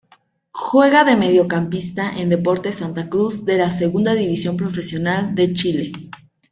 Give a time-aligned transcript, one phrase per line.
[0.51, 5.91] Juega de mediocampista en Deportes Santa Cruz de la Segunda División Profesional de Chile.